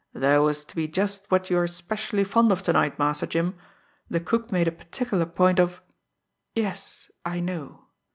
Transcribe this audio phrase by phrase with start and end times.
[0.13, 3.53] "There was to be just what you are especially fond of to night, Master Jim;
[4.09, 5.83] the cook made a particular point of"
[6.55, 7.85] "Yes; I know."